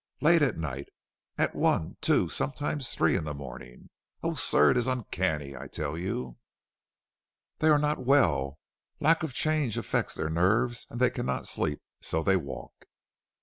[0.19, 0.87] "Late at night;
[1.37, 3.91] at one, two, sometimes three, in the morning?
[4.23, 6.37] Oh, sir, it is uncanny, I tell you."
[7.59, 8.57] "They are not well;
[8.99, 12.87] lack of change affects their nerves and they cannot sleep, so they walk."